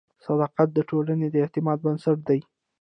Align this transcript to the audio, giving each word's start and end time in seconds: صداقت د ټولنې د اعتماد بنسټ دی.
صداقت 0.25 0.67
د 0.73 0.79
ټولنې 0.89 1.27
د 1.31 1.35
اعتماد 1.43 1.77
بنسټ 1.85 2.17
دی. 2.29 2.39